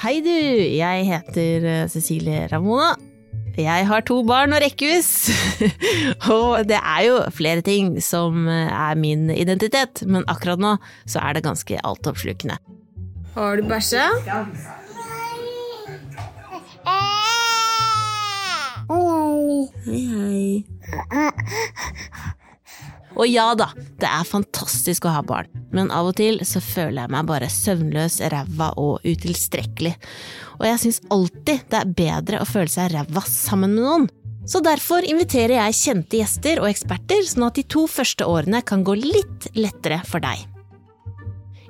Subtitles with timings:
[0.00, 2.94] Hei du, jeg heter eh, Cecilie Ramona.
[3.60, 5.28] Jeg har to barn og rekkehus.
[6.32, 10.70] og det er jo flere ting som eh, er min identitet, men akkurat nå
[11.04, 12.56] så er det ganske altoppslukende.
[13.34, 14.08] Har du bæsja?
[19.84, 20.64] Hei, hei.
[23.18, 23.70] Og ja da,
[24.00, 27.50] det er fantastisk å ha barn, men av og til så føler jeg meg bare
[27.50, 29.96] søvnløs, ræva og utilstrekkelig.
[30.60, 34.08] Og jeg syns alltid det er bedre å føle seg ræva sammen med noen.
[34.48, 38.86] Så derfor inviterer jeg kjente gjester og eksperter, sånn at de to første årene kan
[38.86, 40.46] gå litt lettere for deg.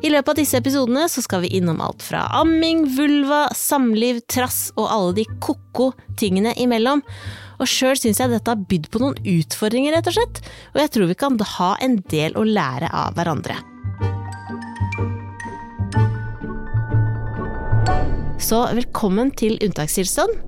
[0.01, 4.71] I løpet av disse episodene så skal vi innom alt fra amming, vulva, samliv, trass
[4.79, 7.03] og alle de ko-ko tingene imellom.
[7.61, 10.41] Og sjøl syns jeg dette har bydd på noen utfordringer, rett og slett,
[10.73, 13.59] og jeg tror vi kan ha en del å lære av hverandre.
[18.41, 20.41] Så velkommen til unntakstilstand.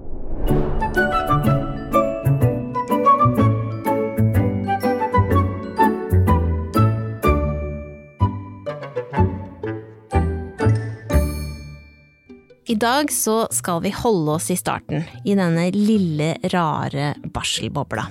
[12.82, 18.08] Dag så skal vi holde oss i starten, i denne lille, rare barselbobla.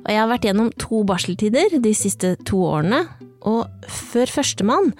[0.00, 3.04] Og jeg har vært gjennom to barseltider de siste to årene,
[3.48, 4.90] og før førstemann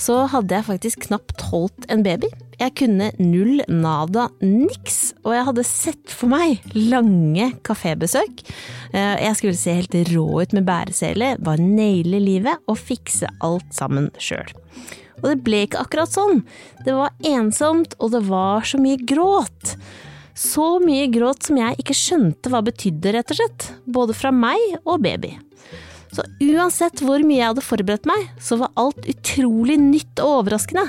[0.00, 2.28] så hadde jeg faktisk knapt holdt en baby.
[2.60, 8.44] Jeg kunne null, nada, niks, og jeg hadde sett for meg lange kafébesøk.
[8.92, 13.72] Eh, jeg skulle se helt rå ut med bæresele, bare naile livet og fikse alt
[13.76, 14.52] sammen sjøl.
[15.20, 16.42] Og det ble ikke akkurat sånn.
[16.86, 19.76] Det var ensomt, og det var så mye gråt.
[20.38, 23.68] Så mye gråt som jeg ikke skjønte hva betydde, rett og slett.
[23.84, 25.36] Både fra meg og baby.
[26.12, 30.88] Så uansett hvor mye jeg hadde forberedt meg, så var alt utrolig nytt og overraskende.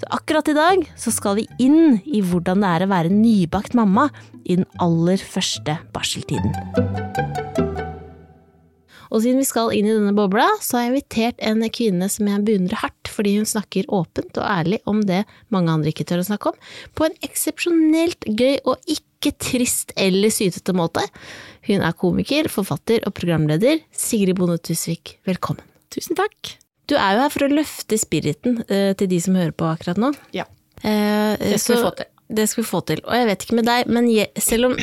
[0.00, 3.76] Så akkurat i dag så skal vi inn i hvordan det er å være nybakt
[3.76, 4.08] mamma
[4.44, 7.49] i den aller første barseltiden.
[9.10, 12.28] Og siden vi skal inn i denne bobla, så har jeg invitert en kvinne som
[12.30, 16.22] jeg beundrer hardt, fordi hun snakker åpent og ærlig om det mange andre ikke tør
[16.22, 16.60] å snakke om,
[16.94, 21.02] på en eksepsjonelt gøy og ikke trist eller sytete måte.
[21.66, 23.82] Hun er komiker, forfatter og programleder.
[23.90, 25.66] Sigrid Bonde Tusvik, velkommen.
[25.90, 26.54] Tusen takk.
[26.90, 29.98] Du er jo her for å løfte spiriten uh, til de som hører på akkurat
[30.00, 30.14] nå.
[30.34, 30.46] Ja.
[30.84, 32.10] Uh, det skal vi få til.
[32.30, 33.02] Det skal vi få til.
[33.10, 34.06] Og jeg vet ikke med deg, men
[34.38, 34.76] selv om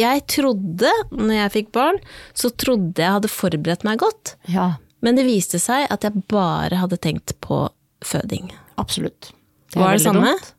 [0.00, 1.98] jeg trodde, når jeg fikk barn,
[2.36, 4.34] så trodde jeg hadde forberedt meg godt.
[4.50, 4.72] Ja.
[5.04, 7.66] Men det viste seg at jeg bare hadde tenkt på
[8.04, 8.50] føding.
[8.80, 9.32] Absolutt.
[9.70, 10.32] Det Var det samme?
[10.32, 10.56] Dumt.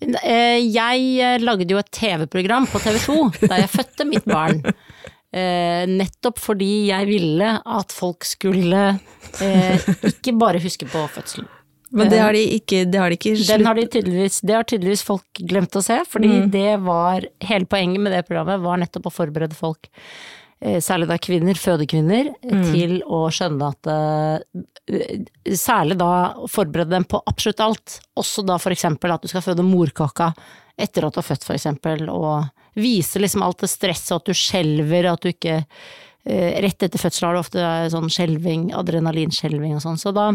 [0.00, 3.16] Eh, jeg eh, lagde jo et TV-program på TV 2
[3.50, 4.62] da jeg fødte mitt barn.
[5.30, 8.96] Eh, nettopp fordi jeg ville at folk skulle
[10.08, 11.50] ikke bare huske på fødselen.
[11.90, 13.66] Men det har de ikke, det har de ikke slutt...
[13.66, 13.86] har de
[14.46, 16.50] det har tydeligvis folk glemt å se, fordi mm.
[16.52, 19.88] det var Hele poenget med det programmet var nettopp å forberede folk,
[20.62, 22.62] eh, særlig da kvinner, fødekvinner, mm.
[22.70, 25.08] til å skjønne at eh,
[25.54, 26.12] Særlig da
[26.50, 27.98] forberede dem på absolutt alt.
[28.18, 30.32] Også da for eksempel at du skal føde morkaka
[30.80, 32.48] etter at du har født, for eksempel, og
[32.80, 37.26] vise liksom alt det stresset, at du skjelver, at du ikke Eh, rett etter fødsel
[37.26, 39.98] har du ofte sånn skjelving, adrenalinskjelving og sånn.
[40.00, 40.28] Så da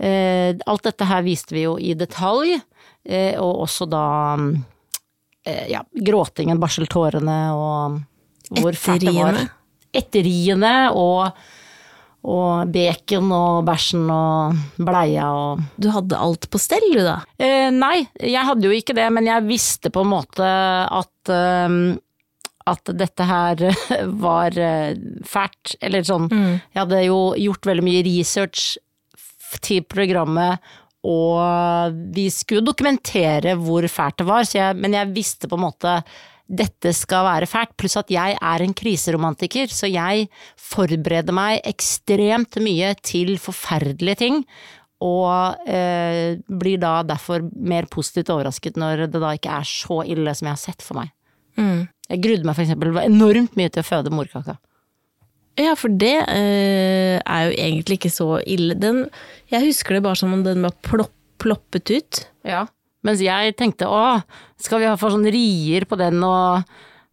[0.00, 2.56] eh, Alt dette her viste vi jo i detalj,
[3.04, 4.06] eh, og også da
[5.68, 8.00] ja, gråtingen, barseltårene og
[8.58, 9.38] hvor fælt det var.
[9.96, 11.30] Etteriene og
[12.28, 17.20] og bacon og bæsjen og bleia og Du hadde alt på stell du da?
[17.38, 21.78] Eh, nei, jeg hadde jo ikke det, men jeg visste på en måte at eh,
[22.68, 23.64] at dette her
[24.26, 26.28] var eh, fælt, eller sånn.
[26.30, 26.52] Mm.
[26.60, 28.76] Jeg hadde jo gjort veldig mye research
[29.64, 30.64] til programmet,
[31.08, 36.00] og vi skulle dokumentere hvor fælt det var, jeg, men jeg visste på en måte
[36.48, 42.56] dette skal være fælt, pluss at jeg er en kriseromantiker, så jeg forbereder meg ekstremt
[42.64, 44.40] mye til forferdelige ting.
[45.04, 50.32] Og eh, blir da derfor mer positivt overrasket når det da ikke er så ille
[50.34, 51.12] som jeg har sett for meg.
[51.58, 51.86] Mm.
[52.08, 54.56] Jeg grudde meg for eksempel enormt mye til å føde morkaka.
[55.58, 58.76] Ja, for det uh, er jo egentlig ikke så ille.
[58.78, 59.06] Den,
[59.50, 62.20] jeg husker det bare som om den var plopp, ploppet ut.
[62.46, 62.64] Ja,
[63.06, 64.20] mens jeg tenkte å,
[64.60, 66.62] skal vi ha for sånn rier på den, og,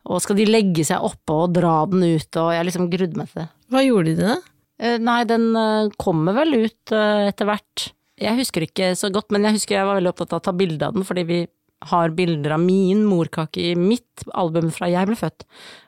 [0.05, 3.31] og, skal de legge seg oppå og dra den ut, og jeg liksom grudde meg
[3.31, 3.49] til det.
[3.73, 4.37] Hva gjorde de da?
[4.81, 7.89] Uh, nei, den uh, kommer vel ut etter hvert.
[8.21, 10.53] Jeg husker ikke så godt, men jeg husker jeg var veldig opptatt av å ta
[10.55, 11.39] bilde av den, fordi vi
[11.91, 15.45] har bilder av min morkake i mitt album fra jeg ble født.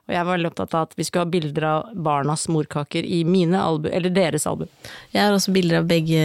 [0.08, 3.24] Og jeg var veldig opptatt av at vi skulle ha bilder av barnas morkaker i
[3.28, 4.70] mine album, eller deres album.
[5.12, 6.22] Jeg har også bilder av begge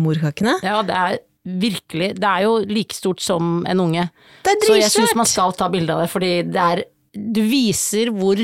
[0.00, 0.56] morkakene.
[0.64, 4.10] Ja, det er virkelig Det er jo like stort som en unge.
[4.44, 7.40] Det er Så jeg syns man skal ta bilde av det, fordi det er Du
[7.42, 8.38] viser hvor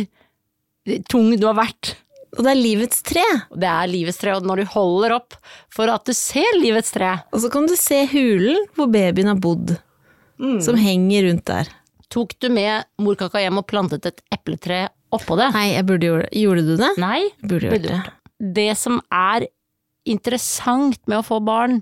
[1.11, 1.95] tung du har vært.
[2.37, 3.25] Og det er livets tre.
[3.57, 5.37] Det er livets tre, og når du holder opp
[5.73, 9.41] for at du ser livets tre Og så kan du se hulen hvor babyen har
[9.41, 9.77] bodd,
[10.39, 10.61] Mm.
[10.61, 11.69] som henger rundt der.
[12.13, 15.51] Tok du med morkaka hjem og plantet et epletre oppå det?
[15.57, 16.41] Nei, jeg burde gjøre det.
[16.43, 16.91] Gjorde du det?
[17.03, 17.21] Nei.
[17.43, 18.01] Burde gjort det.
[18.01, 18.35] det.
[18.57, 19.49] Det som er
[20.07, 21.81] interessant med å få barn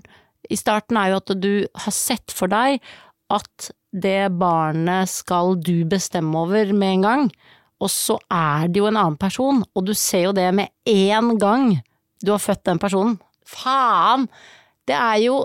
[0.49, 1.51] i starten, er jo at du
[1.85, 2.79] har sett for deg
[3.33, 7.29] at det barnet skal du bestemme over med en gang,
[7.81, 11.33] og så er det jo en annen person, og du ser jo det med én
[11.41, 11.73] gang
[12.23, 13.17] du har født den personen.
[13.45, 14.27] Faen!
[14.85, 15.41] Det er jo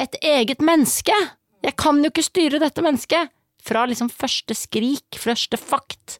[0.00, 1.16] et eget menneske!
[1.64, 3.32] Jeg kan jo ikke styre dette mennesket!
[3.64, 6.18] Fra liksom første skrik, første fakt,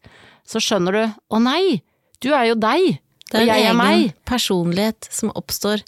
[0.49, 1.03] så skjønner du
[1.37, 1.83] å nei,
[2.25, 2.95] du er jo deg,
[3.29, 3.99] Det og er jeg er en meg.
[3.99, 5.83] egen personlighet som oppstår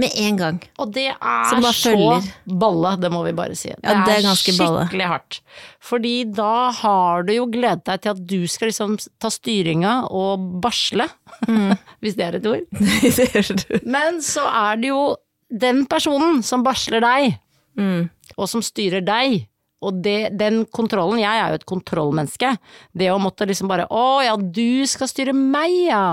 [0.00, 0.56] med en gang.
[0.80, 2.24] Og det er så følger.
[2.58, 3.68] balle, det må vi bare si.
[3.68, 4.86] Ja, det er ganske balle.
[4.88, 5.38] skikkelig hardt.
[5.84, 10.48] Fordi da har du jo gledet deg til at du skal liksom ta styringa og
[10.64, 11.10] barsle,
[11.46, 11.76] Mm.
[12.00, 12.64] hvis det er et ord.
[12.80, 13.82] det.
[13.84, 15.04] Men så er det jo
[15.52, 17.36] den personen som barsler deg,
[17.78, 18.08] Mm.
[18.36, 19.48] og som styrer deg.
[19.84, 22.54] Og det, den kontrollen, jeg er jo et kontrollmenneske.
[22.96, 26.06] Det å måtte liksom bare å ja, du skal styre meg, ja.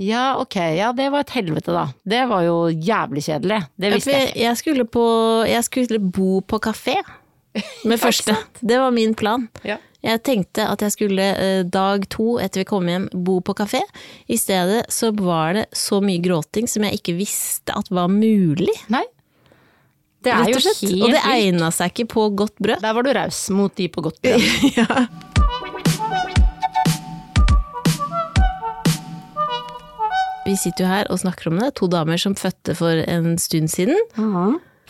[0.00, 1.86] Ja, ok, ja det var et helvete da.
[2.04, 3.62] Det var jo jævlig kjedelig.
[3.76, 4.42] Det visste jeg ikke.
[4.42, 5.06] jeg, skulle på,
[5.48, 6.98] jeg skulle bo på kafé
[7.88, 8.36] med første.
[8.60, 9.48] Det var min plan.
[9.68, 9.78] Ja.
[10.02, 13.82] Jeg tenkte at jeg skulle eh, dag to etter vi kom hjem bo på kafé.
[14.26, 18.74] I stedet så var det så mye gråting som jeg ikke visste at var mulig.
[18.92, 19.04] Nei.
[20.22, 21.02] Det er jo og vilt.
[21.02, 22.82] Og det egna seg ikke på godt brød.
[22.84, 24.44] Der var du raus mot de på godt brød.
[24.78, 24.86] ja.
[30.42, 33.70] Vi sitter jo her og snakker om det, to damer som fødte for en stund
[33.70, 33.98] siden.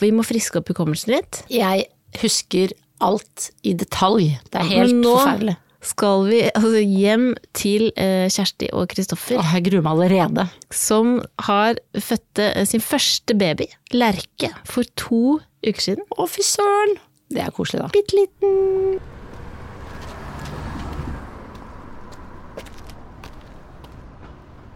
[0.00, 1.42] Vi må friske opp hukommelsen litt.
[1.52, 1.86] Jeg
[2.20, 4.32] husker alt i detalj.
[4.48, 5.56] Det er helt Men nå forferdelig.
[5.82, 7.24] Skal vi altså, hjem
[7.58, 10.44] til eh, Kjersti og Kristoffer, Åh, jeg gruer meg allerede.
[10.70, 11.16] som
[11.48, 16.06] har fødte eh, sin første baby, Lerke, for to uker siden.
[16.14, 16.96] Å, fy søren!
[17.32, 17.90] Det er koselig, da.
[17.94, 19.00] Bitte liten.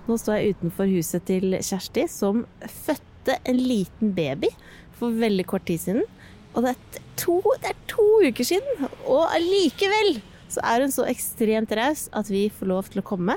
[0.07, 4.53] Nå står jeg utenfor huset til Kjersti, som fødte en liten baby
[4.97, 6.07] for veldig kort tid siden.
[6.55, 10.17] Og det er to, det er to uker siden, og allikevel
[10.53, 13.37] så er hun så ekstremt raus at vi får lov til å komme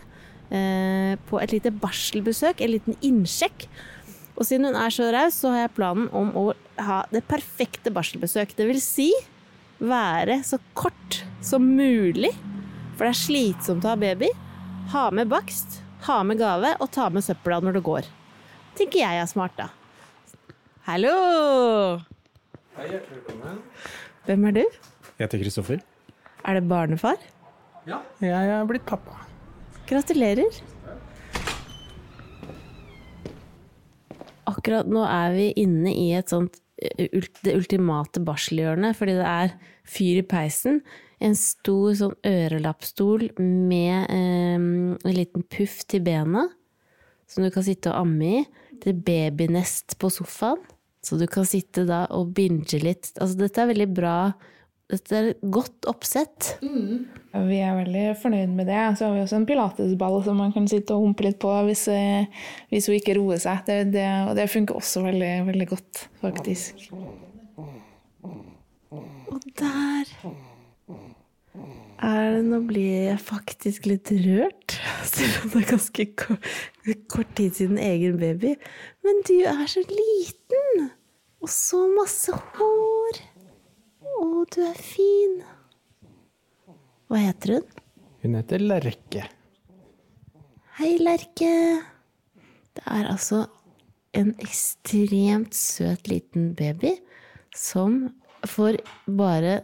[0.53, 3.67] eh, på et lite barselbesøk, en liten innsjekk.
[4.39, 6.45] Og siden hun er så raus, så har jeg planen om å
[6.79, 8.55] ha det perfekte barselbesøk.
[8.55, 9.09] Det vil si
[9.79, 12.31] være så kort som mulig,
[12.95, 14.31] for det er slitsomt å ha baby.
[14.93, 18.09] Ha med bakst, ha med gave og ta med søpla når det går.
[18.79, 19.69] Tenker jeg er smart, da.
[20.87, 21.13] Hallo!
[22.77, 23.61] Hei, hjertelig velkommen.
[24.25, 24.63] Hvem er du?
[24.63, 25.88] Jeg heter Kristoffer.
[26.49, 27.19] Er det barnefar?
[27.85, 27.99] Ja.
[28.23, 29.19] Jeg er blitt pappa.
[29.85, 30.55] Gratulerer.
[34.49, 39.53] Akkurat nå er vi inne i et sånt eh, det ultimate barselhjørnet, fordi det er
[39.85, 40.81] fyr i peisen.
[41.21, 46.47] En stor sånn ørelappstol med eh, en liten puff til bena,
[47.29, 48.45] som du kan sitte og amme i.
[48.81, 50.65] Det er babynest på sofaen,
[51.05, 53.13] så du kan sitte da og binge litt.
[53.21, 54.15] Altså, dette er veldig bra.
[54.89, 56.55] Er et godt oppsett.
[56.65, 58.97] Og Vi er veldig fornøyd med det.
[58.97, 61.85] Så har vi også en pilatesball som man kan sitte og humpe litt på hvis,
[61.93, 62.25] eh,
[62.73, 63.61] hvis hun ikke roer seg.
[63.67, 66.89] Det, det, og det funker også veldig, veldig godt, faktisk.
[69.29, 70.09] Og der
[72.01, 74.79] er det Nå blir jeg faktisk litt rørt.
[75.13, 76.53] Selv om det er ganske kort,
[77.13, 78.55] kort tid siden egen baby.
[79.05, 80.89] Men du er så liten!
[81.39, 83.21] Og så masse hår.
[84.19, 85.37] Å, du er fin.
[87.09, 87.67] Hva heter hun?
[88.23, 89.23] Hun heter Lerke.
[90.79, 91.51] Hei, Lerke.
[92.75, 93.45] Det er altså
[94.17, 96.95] en ekstremt søt liten baby
[97.55, 98.09] som
[98.47, 99.61] for bare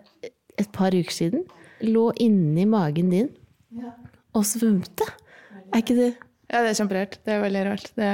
[0.60, 1.46] et par uker siden
[1.84, 3.30] lå inni magen din
[4.36, 5.08] og svømte.
[5.72, 6.12] Er ikke det
[6.46, 7.18] Ja, det er kjemperart.
[7.26, 7.88] Det er veldig rart.
[7.98, 8.10] Det,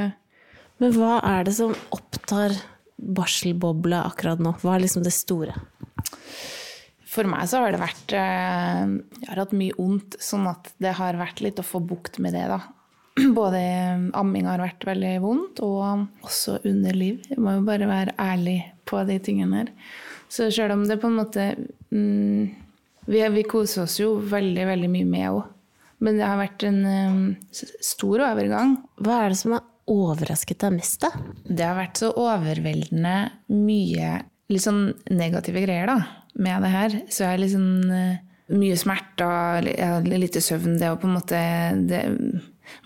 [0.80, 2.56] Men hva er det som opptar
[2.98, 4.56] barselbobla akkurat nå?
[4.62, 5.54] Hva er liksom det store?
[7.12, 8.84] For meg så har det vært eh,
[9.20, 12.38] Jeg har hatt mye vondt, sånn at det har vært litt å få bukt med
[12.38, 12.62] det, da.
[13.40, 13.60] Både
[14.18, 17.20] amming har vært veldig vondt, og også underliv.
[17.28, 19.74] Jeg må jo bare være ærlig på de tingene her.
[20.32, 21.50] Så selv om det på en måte
[21.92, 22.44] mm,
[23.12, 25.50] vi, vi koser oss jo veldig, veldig mye med henne.
[26.02, 27.18] Men det har vært en um,
[27.54, 28.72] stor overgang.
[29.06, 31.12] Hva er det som har overrasket deg mest, da?
[31.46, 33.18] Det har vært så overveldende
[33.54, 34.16] mye
[34.52, 34.82] litt sånn
[35.14, 36.00] negative greier da,
[36.42, 36.98] med det her.
[37.12, 38.20] Så jeg er litt sånn eh,
[38.52, 39.70] mye smerter,
[40.08, 40.78] lite søvn.
[40.80, 41.40] Det er jo på en måte
[41.88, 42.04] det,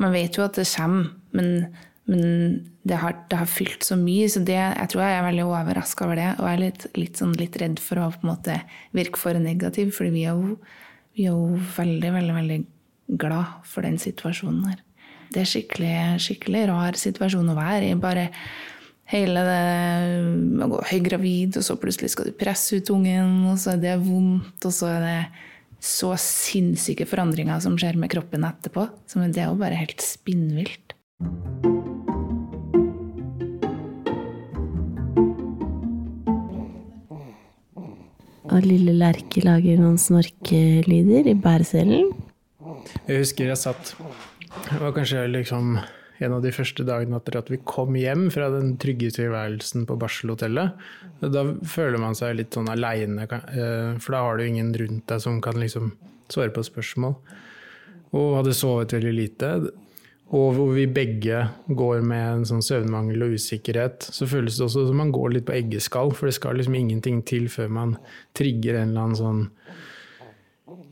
[0.01, 1.67] Man vet jo at det kommer, men,
[2.09, 2.23] men
[2.85, 6.07] det, har, det har fylt så mye, så det, jeg tror jeg er veldig overraska
[6.07, 6.29] over det.
[6.39, 8.59] Og jeg er litt, litt, sånn, litt redd for å måte
[8.97, 10.57] virke for negativ, fordi vi er jo,
[11.17, 12.59] vi er jo veldig, veldig, veldig
[13.21, 14.81] glad for den situasjonen her.
[15.33, 17.97] Det er skikkelig, skikkelig rar situasjon å være i.
[17.99, 18.29] Bare
[19.11, 23.75] hele det å gå høygravid, og så plutselig skal du presse ut ungen, og så
[23.75, 25.19] er det vondt, og så er det
[25.85, 28.87] så sinnssyke forandringer som skjer med kroppen etterpå.
[29.05, 30.95] Så det er jo bare helt spinnvilt.
[38.45, 42.13] Og lille Lerke lager noen snorkelyder i bæreselen.
[43.09, 45.75] Jeg husker jeg satt Det var kanskje liksom
[46.23, 49.97] en av de første dagene etter at vi kom hjem fra den trygge tilværelsen på
[49.99, 50.85] barselhotellet.
[51.21, 55.41] Da føler man seg litt sånn aleine, for da har du ingen rundt deg som
[55.43, 55.91] kan liksom
[56.31, 57.17] svare på spørsmål.
[58.15, 59.51] Og hadde sovet veldig lite.
[60.33, 64.87] Og hvor vi begge går med en sånn søvnmangel og usikkerhet, så føles det også
[64.87, 67.97] som man går litt på eggeskall, for det skal liksom ingenting til før man
[68.37, 69.43] trigger en eller annen sånn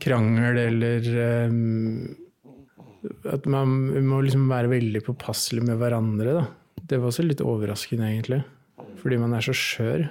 [0.04, 1.08] krangel eller
[1.50, 2.14] um,
[3.30, 3.68] At man
[4.08, 6.36] må liksom være veldig påpasselig med hverandre.
[6.40, 6.44] Da.
[6.88, 8.42] Det var også litt overraskende, egentlig.
[9.00, 10.06] Fordi man er så skjør.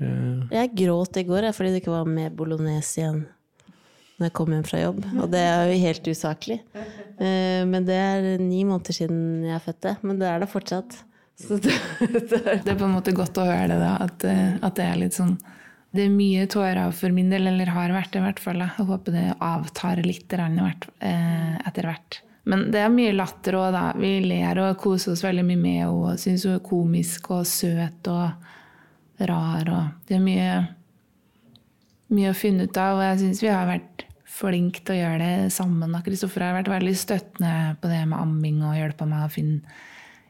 [0.00, 3.24] Eh, Jeg gråt i går jeg, fordi det ikke var med bolognese igjen
[4.16, 5.02] når jeg kom hjem fra jobb.
[5.20, 6.60] Og det er jo helt usaklig.
[7.20, 9.96] Eh, Men det er ni måneder siden jeg fødte.
[10.02, 10.96] Men det er det fortsatt.
[11.36, 11.74] Så det,
[12.30, 13.92] det er Det er på en måte godt å høre det, da.
[14.06, 15.36] At, eh, at det er litt sånn
[15.92, 18.60] Det er mye tårer for min del, eller har vært det i hvert fall.
[18.64, 22.22] Jeg håper det avtar litt eh, etter hvert.
[22.46, 23.84] Men det er mye latter òg, da.
[23.98, 25.90] Vi ler og koser oss veldig mye med henne.
[25.90, 29.66] og Syns hun er komisk og søt og rar.
[29.66, 30.52] Og det er mye,
[32.14, 35.20] mye å finne ut av, og jeg syns vi har vært flinke til å gjøre
[35.24, 35.98] det sammen.
[36.06, 39.76] Kristoffer har vært veldig støttende på det med amming og hjelpa meg å finne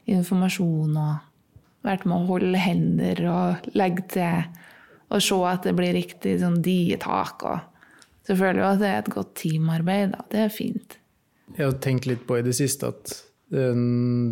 [0.07, 4.47] informasjon og vært med å holde hender og legge til
[5.07, 7.43] og se at det blir riktig sånn dietak.
[7.47, 10.15] Og så føler jeg at det er et godt teamarbeid.
[10.15, 10.25] Da.
[10.31, 10.97] Det er fint.
[11.55, 13.13] Jeg har tenkt litt på i det siste at
[13.55, 13.77] eh,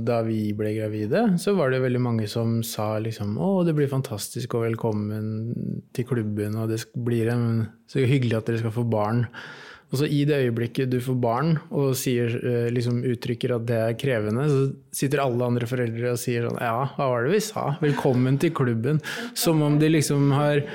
[0.08, 3.92] da vi ble gravide, så var det veldig mange som sa liksom å, det blir
[3.92, 5.30] fantastisk og velkommen
[5.96, 7.48] til klubben, og det blir en,
[7.88, 9.24] så hyggelig at dere skal få barn.
[9.94, 13.78] Og så i det øyeblikket du får barn og sier, eh, liksom uttrykker at det
[13.80, 14.66] er krevende, så
[15.00, 17.70] sitter alle andre foreldre og sier sånn ja, hva var det vi sa?
[17.84, 19.00] Velkommen til klubben.
[19.38, 20.66] Som om de liksom har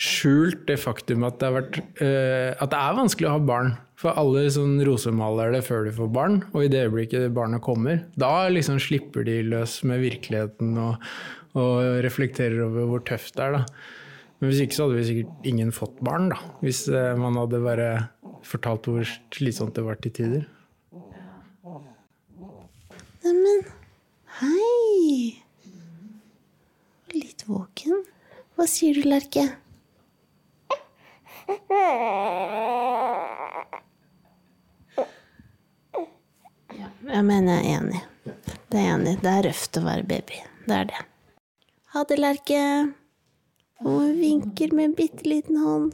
[0.00, 3.74] skjult det faktum at det, vært, eh, at det er vanskelig å ha barn.
[4.00, 7.98] For alle sånn rosemaler det før de får barn, og i det øyeblikket barnet kommer,
[8.16, 11.02] da liksom slipper de løs med virkeligheten og,
[11.52, 13.58] og reflekterer over hvor tøft det er.
[13.58, 13.62] da.
[14.40, 16.38] Men hvis ikke så hadde vi sikkert ingen fått barn, da.
[16.64, 17.90] Hvis eh, man hadde bare
[18.48, 19.04] fortalt hvor
[19.36, 20.48] slitsomt det var til tider.
[23.20, 23.60] Neimen,
[24.40, 25.36] hei!
[27.12, 28.00] Litt våken.
[28.56, 29.44] Hva sier du, Lerke?
[36.80, 38.00] Ja, jeg mener jeg er enig.
[38.72, 39.18] Det er enig.
[39.20, 40.38] Det er røft å være baby.
[40.64, 41.02] Det er det.
[41.92, 42.60] Ha det, Lerke.
[43.82, 45.90] Og hun vinker med en bitte liten hånd.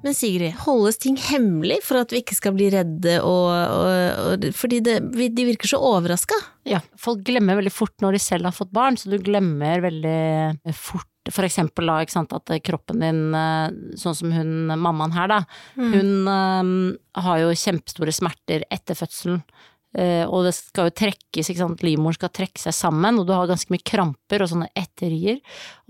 [0.00, 4.46] Men Sigrid, holdes ting hemmelig for at vi ikke skal bli redde og, og, og
[4.56, 6.38] Fordi det, de virker så overraska.
[6.68, 10.72] Ja, folk glemmer veldig fort når de selv har fått barn, så du glemmer veldig
[10.74, 15.30] fort for eksempel da, ikke sant, at kroppen din, eh, sånn som hun mammaen her
[15.30, 15.40] da,
[15.78, 16.70] hun um,
[17.18, 19.42] har jo kjempestore smerter etter fødselen.
[19.90, 23.32] Uh, og det skal jo trekkes, ikke sant, livmoren skal trekke seg sammen, og du
[23.34, 25.40] har ganske mye kramper og sånne etterier.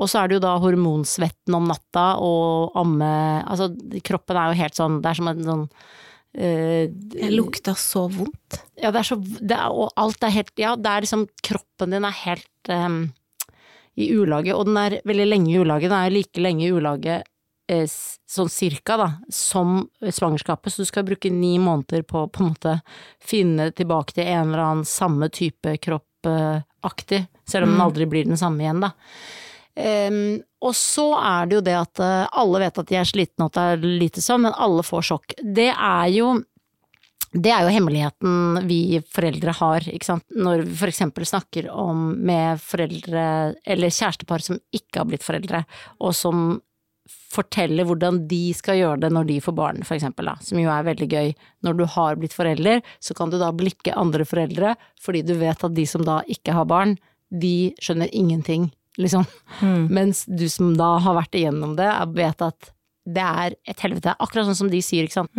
[0.01, 3.11] Og så er det jo da hormonsvetten om natta og amme
[3.45, 3.69] Altså,
[4.07, 8.63] kroppen er jo helt sånn, det er som en sånn uh, Det lukta så vondt.
[8.81, 11.93] ja, det er så det er, Og alt er helt Ja, det er liksom Kroppen
[11.93, 13.03] din er helt em,
[13.97, 15.91] i ulaget, og den er veldig lenge i ulaget.
[15.91, 17.27] Den er like lenge i ulaget
[17.71, 17.87] eh,
[18.31, 22.53] sånn cirka, da, som svangerskapet, så du skal bruke ni måneder på å på en
[22.53, 22.77] måte
[23.23, 28.41] finne tilbake til en eller annen samme type kroppaktig, selv om den aldri blir den
[28.41, 28.95] samme igjen, da.
[29.81, 33.47] Um, og så er det jo det at eh, alle vet at de er slitne
[33.47, 35.37] og at det er lite søvn, men alle får sjokk.
[35.41, 36.35] Det er jo
[37.31, 40.25] det er jo hemmeligheten vi foreldre har, ikke sant.
[40.35, 45.63] Når vi for eksempel snakker om med foreldre, eller kjærestepar som ikke har blitt foreldre,
[46.03, 46.59] og som
[47.31, 50.71] forteller hvordan de skal gjøre det når de får barn, for eksempel, da, som jo
[50.71, 51.31] er veldig gøy.
[51.67, 55.65] Når du har blitt forelder, så kan du da blikke andre foreldre, fordi du vet
[55.67, 56.97] at de som da ikke har barn,
[57.31, 59.23] de skjønner ingenting, liksom.
[59.91, 62.73] Mens du som da har vært igjennom det, vet at
[63.07, 64.15] det er et helvete.
[64.19, 65.31] Akkurat sånn som de sier, ikke sant.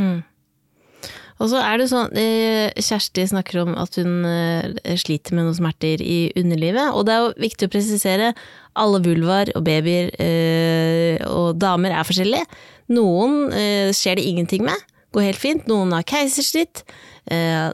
[1.41, 5.57] Og så er det sånn, eh, Kjersti snakker om at hun eh, sliter med noen
[5.57, 8.33] smerter i underlivet, og det er jo viktig å presisere,
[8.77, 12.45] alle vulvar og babyer eh, og damer er forskjellige.
[12.91, 13.53] Noen
[13.95, 14.75] skjer det ingenting med,
[15.15, 16.81] går helt fint, noen har keisersnitt,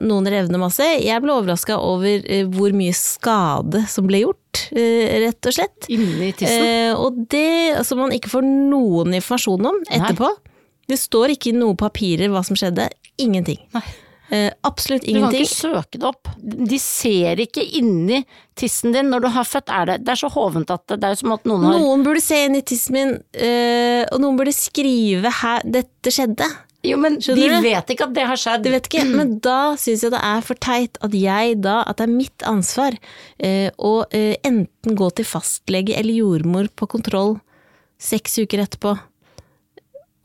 [0.06, 0.86] noen revner masse.
[1.02, 2.22] Jeg ble overraska over
[2.54, 5.90] hvor mye skade som ble gjort, rett og slett.
[5.90, 6.94] Inni tissen.
[7.02, 10.30] Og det som man ikke får noen informasjon om etterpå.
[10.88, 12.86] Det står ikke i noen papirer hva som skjedde.
[13.18, 13.60] Ingenting.
[14.30, 16.28] Eh, absolutt Du kan ikke søke det opp.
[16.42, 18.26] De ser ikke inni
[18.60, 19.72] tissen din når du har født.
[19.72, 22.04] Er det, det er så hovent at det, det er som at noen har Noen
[22.04, 26.50] burde se inn i tissen min, eh, og noen burde skrive her 'dette skjedde'.
[26.86, 27.66] Jo, men Skjønner de du?
[27.66, 28.64] vet ikke at det har skjedd.
[28.64, 31.98] De vet ikke, men da syns jeg det er for teit at jeg da, at
[31.98, 32.96] det er mitt ansvar
[33.40, 37.40] eh, å eh, enten gå til fastlege eller jordmor på kontroll
[37.98, 38.94] seks uker etterpå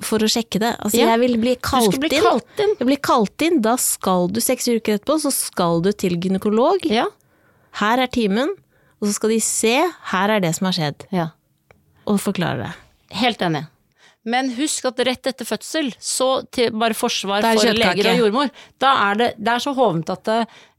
[0.06, 0.73] for å sjekke det.
[0.82, 2.40] Altså Ja, jeg vil bli kalt, bli inn.
[2.59, 2.75] inn.
[2.78, 6.85] Jeg blir kalt inn, da skal du seks uker etterpå, så skal du til gynekolog.
[6.88, 7.09] Ja.
[7.80, 8.54] Her er timen,
[9.00, 9.76] og så skal de se,
[10.12, 11.30] her er det som har skjedd, ja.
[12.06, 12.73] og forklare det.
[13.23, 13.66] Helt enig.
[14.24, 18.92] Men husk at rett etter fødsel, så til bare forsvar for leger og jordmor, da
[19.08, 20.36] er det, det er så hovent at det,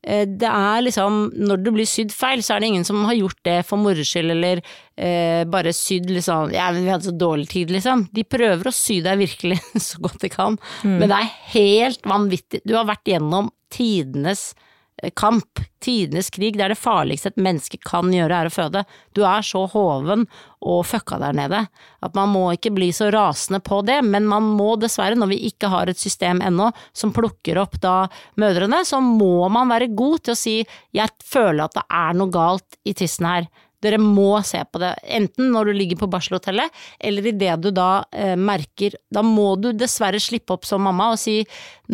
[0.08, 3.18] eh, det er liksom Når det blir sydd feil, så er det ingen som har
[3.20, 4.62] gjort det for moro skyld, eller
[4.96, 8.08] eh, bare sydd liksom Ja, men vi hadde så dårlig tid, liksom.
[8.16, 9.60] De prøver å sy deg virkelig
[9.90, 10.98] så godt de kan, Mm.
[11.02, 12.62] men det er helt vanvittig.
[12.64, 14.70] Du har vært gjennom tidenes eh,
[15.16, 16.58] kamp, tidenes krig.
[16.58, 18.84] Det er det farligste et menneske kan gjøre, er å føde.
[19.16, 20.26] Du er så hoven
[20.64, 21.66] og fucka der nede
[22.04, 25.42] at man må ikke bli så rasende på det, men man må dessverre, når vi
[25.50, 28.08] ikke har et system ennå som plukker opp da
[28.40, 30.58] mødrene, så må man være god til å si
[30.96, 33.52] jeg føler at det er noe galt i tissen her.
[33.84, 36.72] Dere må se på det, enten når du ligger på barselhotellet,
[37.04, 41.20] eller idet du da eh, merker Da må du dessverre slippe opp som mamma og
[41.22, 41.42] si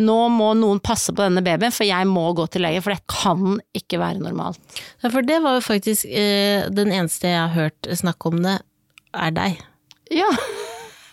[0.00, 3.02] nå må noen passe på denne babyen, for jeg må gå til lege, for det
[3.10, 4.60] kan ikke være normalt.
[5.02, 8.60] Ja, for det var jo faktisk eh, den eneste jeg har hørt snakke om det,
[9.10, 9.58] er deg.
[10.14, 10.30] Ja.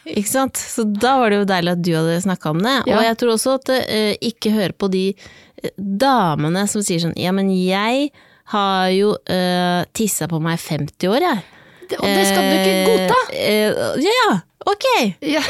[0.07, 0.59] Ikke sant?
[0.59, 2.75] Så da var det jo deilig at du hadde snakka om det.
[2.87, 2.97] Ja.
[2.99, 7.17] Og jeg tror også at eh, ikke høre på de eh, damene som sier sånn
[7.19, 8.11] ja, men jeg
[8.53, 11.45] har jo uh, tissa på meg 50 år, jeg.
[11.87, 13.19] Det, og det skal du ikke godta!
[13.31, 14.31] Eh, eh, ja, ja,
[14.67, 14.87] ok.
[15.23, 15.43] Ja.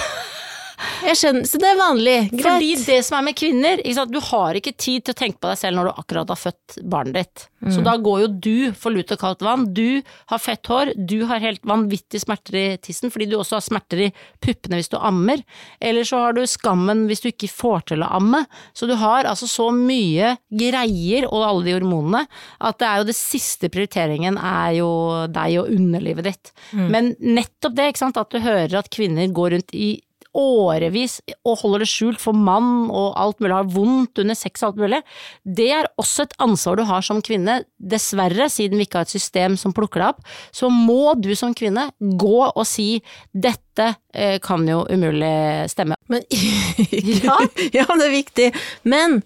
[1.07, 1.47] Jeg skjønner.
[1.49, 2.15] Så det er vanlig.
[2.31, 2.43] Greit.
[2.45, 5.59] Fordi det som er med kvinner, du har ikke tid til å tenke på deg
[5.59, 7.45] selv når du akkurat har født barnet ditt.
[7.73, 9.65] Så da går jo du for lut og kaldt vann.
[9.73, 13.65] Du har fett hår, du har helt vanvittige smerter i tissen fordi du også har
[13.65, 14.09] smerter i
[14.43, 15.41] puppene hvis du ammer.
[15.81, 18.43] Eller så har du skammen hvis du ikke får til å amme.
[18.77, 22.25] Så du har altså så mye greier og alle de hormonene
[22.61, 24.91] at det er jo det siste prioriteringen er jo
[25.33, 26.53] deg og underlivet ditt.
[26.77, 29.95] Men nettopp det, ikke sant, at du hører at kvinner går rundt i
[30.37, 34.69] årevis og holder det skjult for mann og alt mulig, har vondt under sex og
[34.71, 35.01] alt mulig.
[35.43, 37.59] Det er også et ansvar du har som kvinne.
[37.77, 40.23] Dessverre, siden vi ikke har et system som plukker deg opp,
[40.55, 43.01] så må du som kvinne gå og si
[43.33, 45.97] dette eh, kan jo umulig stemme.
[46.11, 46.23] Men,
[47.23, 47.37] Ja.
[47.73, 48.51] ja, det er viktig.
[48.87, 49.21] Men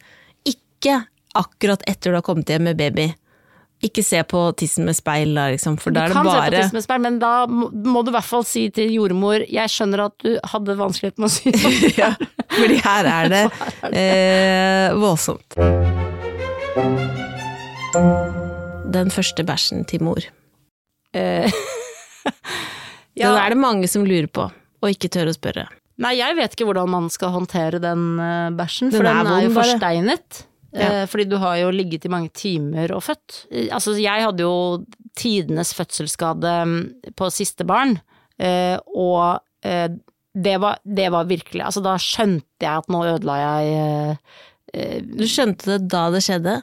[0.48, 1.02] ikke
[1.38, 3.12] akkurat etter du har kommet hjem med baby.
[3.82, 6.36] Ikke se på tissen med speil da, liksom, for da er det bare du kan
[6.38, 9.42] se på tissen med speil, men da må du i hvert fall si til jordmor
[9.50, 11.94] jeg skjønner at du hadde vanskelighet med å si det.
[11.98, 12.12] ja,
[12.54, 13.42] Fordi her er det
[13.90, 15.58] eh, voldsomt.
[18.92, 20.22] Den første bæsjen til mor.
[21.18, 21.50] Eh,
[23.22, 24.46] Den er det mange som lurer på,
[24.82, 25.66] og ikke tør å spørre.
[26.02, 29.40] Nei, jeg vet ikke hvordan man skal håndtere den eh, bæsjen, for Den den er
[29.42, 30.44] er, jo forsteinet.
[30.74, 31.02] Ja.
[31.02, 33.46] Eh, fordi du har jo ligget i mange timer og født.
[33.52, 34.86] Eh, Altså, jeg hadde jo
[35.20, 37.98] tidenes fødselsskade mm, på siste barn,
[38.40, 39.42] eh, og
[40.34, 45.68] det var, det var virkelig Altså, da skjønte jeg at nå ødela jeg Du skjønte
[45.76, 46.56] det da det skjedde,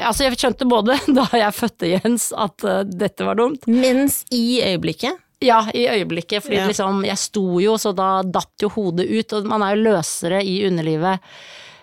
[0.00, 5.20] Altså, jeg skjønte både da jeg fødte Jens at dette var dumt, mens i øyeblikket
[5.44, 6.66] Ja, i øyeblikket, fordi Ja.
[6.70, 10.38] liksom, jeg sto jo, så da datt jo hodet ut, og man er jo løsere
[10.42, 11.20] i underlivet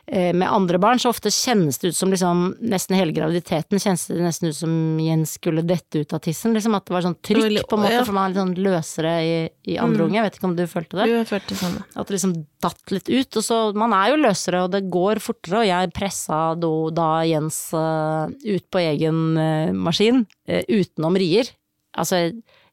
[0.10, 2.40] med andre barn, så ofte kjennes det ut som liksom,
[2.72, 4.72] nesten hele graviditeten kjennes det nesten ut som
[5.04, 8.00] Jens skulle dette ut av tissen, liksom at det var sånn trykk på en måte,
[8.08, 9.36] for man er litt sånn løsere i,
[9.70, 11.08] i andre unge, jeg vet ikke om du følte det?
[11.12, 11.86] Du jeg følte det samme.
[11.94, 15.22] At det liksom datt litt ut, og så man er jo løsere, og det går
[15.24, 21.20] fortere, og jeg pressa da, da Jens uh, ut på egen uh, maskin, uh, utenom
[21.22, 21.54] rier.
[22.00, 22.30] Altså,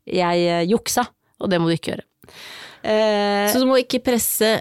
[0.06, 1.06] jeg eh, juksa,
[1.42, 2.04] og det må du ikke gjøre.
[2.86, 4.60] Eh, Så du må ikke presse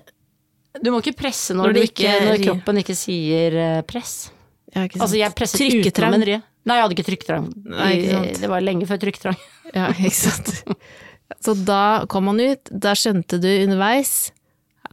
[0.84, 4.32] du må ikke presse når, Når du ikke, når kroppen ikke sier eh, press.
[4.74, 5.00] ja, ikke?
[5.02, 6.42] Altså, jeg presset utenom en rie.
[6.66, 7.50] Nei, jeg hadde ikke trykketrang.
[7.70, 8.40] Nei, ikke sant.
[8.42, 9.38] Det var lenge før trykketrang.
[9.76, 10.50] Ja, ikke sant.
[11.42, 14.32] Så da kom han ut, da skjønte du underveis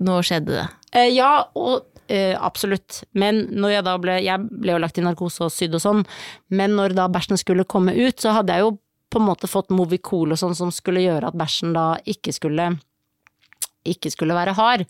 [0.02, 0.62] Nå skjedde det.
[0.96, 3.02] Eh, ja, og eh, absolutt.
[3.12, 6.00] Men når jeg da ble Jeg ble jo lagt i narkose og sydd og sånn,
[6.48, 8.72] men når da bæsjen skulle komme ut, så hadde jeg jo
[9.12, 12.70] på en måte fått Movicol og sånn som skulle gjøre at bæsjen da ikke skulle
[13.88, 14.86] ikke skulle være hard.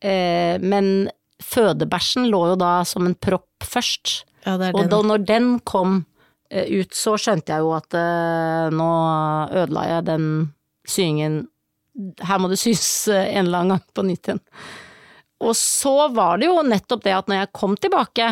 [0.00, 1.10] Eh, men
[1.40, 4.22] fødebæsjen lå jo da som en propp først.
[4.46, 4.90] Ja, Og den.
[4.92, 6.04] da når den kom
[6.50, 8.90] eh, ut, så skjønte jeg jo at eh, nå
[9.62, 10.28] ødela jeg den
[10.88, 11.42] syingen
[12.24, 14.40] Her må det sys en eller annen gang på nytt igjen.
[15.44, 18.28] Og så var det jo nettopp det at når jeg kom tilbake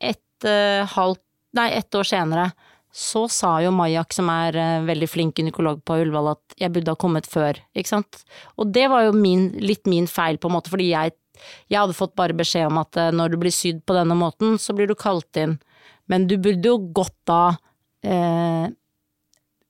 [0.00, 0.48] et
[0.96, 1.22] halvt
[1.56, 2.44] Nei, ett år senere,
[2.90, 6.90] så sa jo Majak, som er eh, veldig flink gynekolog på Ullevål, at jeg burde
[6.90, 8.22] ha kommet før, ikke sant.
[8.58, 11.14] Og det var jo min, litt min feil, på en måte, fordi jeg,
[11.70, 14.58] jeg hadde fått bare beskjed om at eh, når du blir sydd på denne måten,
[14.58, 15.58] så blir du kalt inn.
[16.10, 17.54] Men du burde jo gått da
[18.02, 18.66] eh,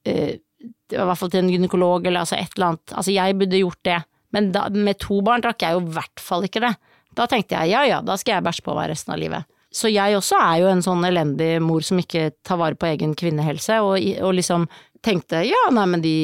[0.08, 2.94] eh, I hvert fall til en gynekolog eller altså et eller annet.
[2.96, 3.98] Altså jeg burde gjort det.
[4.32, 6.72] Men da, med to barn drakk jeg jo i hvert fall ikke det.
[7.18, 9.44] Da tenkte jeg ja ja, da skal jeg bæsje på meg resten av livet.
[9.70, 13.14] Så jeg også er jo en sånn elendig mor som ikke tar vare på egen
[13.18, 14.66] kvinnehelse, og, og liksom
[15.04, 16.14] tenkte ja, nei men de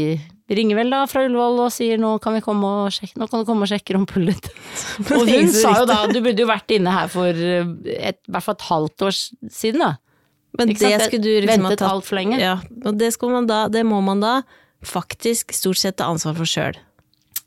[0.52, 3.42] ringer vel da fra Ullevål og sier nå kan vi komme og sjekke, nå kan
[3.42, 4.50] du komme og sjekke rumpehullet ditt.
[5.16, 8.34] Og hun sa jo da du burde jo vært inne her for eh, et, i
[8.34, 9.92] hvert fall et halvt år siden da.
[10.56, 11.08] Men Ikke det sant?
[11.10, 12.38] skulle du liksom ha Ventet tatt altfor lenge.
[12.40, 12.54] Ja,
[12.84, 14.36] og det, skal man da, det må man da
[14.86, 16.78] faktisk stort sett ta ansvar for sjøl.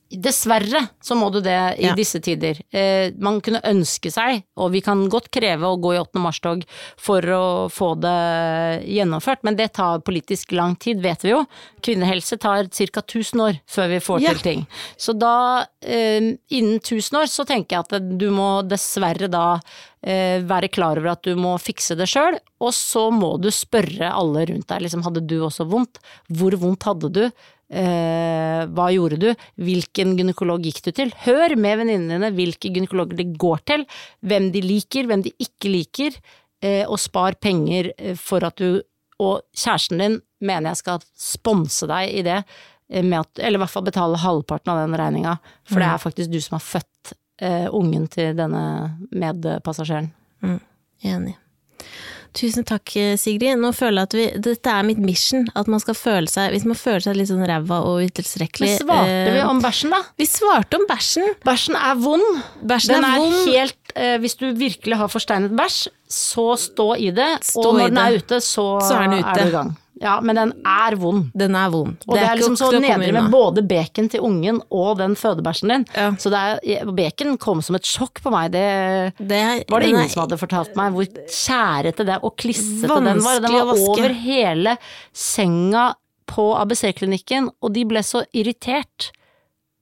[0.10, 1.93] Dessverre så må du det i Ja.
[1.93, 2.58] disse tider.
[2.74, 6.17] Eh, man kunne ønske seg, og vi kan godt kreve å gå i 8.
[6.19, 6.63] mars-tog
[6.98, 11.45] for å få det gjennomført, men det tar politisk lang tid, vet vi jo.
[11.82, 13.02] Kvinnehelse tar ca.
[13.02, 14.30] 1000 år før vi får Ja.
[14.34, 14.67] til ting.
[14.98, 19.60] Så da, eh, innen 1000 år, så tenker jeg at du må dessverre da
[20.02, 24.10] eh, være klar over at du må fikse det sjøl, og så må du spørre
[24.10, 24.82] alle rundt deg.
[24.82, 25.98] Liksom, hadde du også vondt?
[26.32, 27.32] Hvor vondt hadde du?
[27.69, 29.27] Eh, hva gjorde du?
[29.62, 31.12] Hvilken gynekolog gikk du til?
[31.25, 33.86] Hør med venninnene dine hvilke gynekologer de går til,
[34.25, 36.17] hvem de liker, hvem de ikke liker,
[36.65, 38.82] eh, og spar penger eh, for at du
[39.19, 42.38] Og kjæresten din mener jeg skal sponse deg i det,
[43.03, 45.34] med at, eller i hvert fall betale halvparten av den regninga,
[45.67, 47.12] for det er faktisk du som har født
[47.75, 48.62] ungen til denne
[49.12, 50.08] medpassasjeren.
[51.03, 51.36] Enig.
[52.37, 53.57] Tusen takk, Sigrid.
[53.59, 55.47] Nå føler jeg at vi, dette er mitt mission.
[55.57, 58.77] At man skal føle seg Hvis man føler seg litt sånn ræva og utilstrekkelig Men
[58.83, 60.01] svarte eh, vi om bæsjen, da?
[60.21, 61.31] Vi svarte om bæsjen.
[61.47, 62.41] Bæsjen er vond.
[62.69, 63.39] Bæsjen Den er er vond.
[63.49, 67.29] helt eh, Hvis du virkelig har forsteinet bæsj, så stå i det.
[67.49, 69.35] Stå og når den er ute, så, Så er den ute.
[69.41, 69.73] du i gang.
[70.01, 71.25] Ja, men den er vond.
[71.35, 71.97] Den er vond.
[72.07, 75.85] Og det er, liksom så nedre med både bacon til ungen og den fødebæsjen din.
[75.95, 76.12] Ja.
[76.15, 76.39] Så det
[76.77, 78.51] er, bacon kom som et sjokk på meg.
[78.55, 78.63] Det
[79.19, 82.88] Det er, var det ingen er- som hadde fortalt meg hvor kjærete det og klissete
[83.03, 83.39] den var.
[83.43, 84.77] Den var over hele
[85.12, 85.89] senga
[86.29, 89.12] på ABC-klinikken, og de ble så irritert.